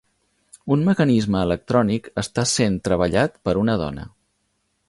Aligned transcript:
Un 0.75 0.85
mecanisme 0.87 1.43
electrònic 1.49 2.09
està 2.23 2.47
sent 2.55 2.81
treballat 2.89 3.41
per 3.49 3.59
una 3.67 3.81
dona. 3.87 4.09